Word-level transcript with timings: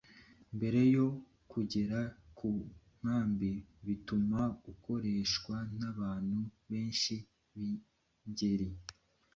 mbere 0.55 0.79
yo 0.95 1.07
kugera 1.51 1.99
ku 2.37 2.49
nkambi 2.97 3.51
bituma 3.85 4.41
ukoreshwa 4.71 5.55
n’abantu 5.79 6.39
benshi 6.69 7.15
b’ingeri 7.55 8.69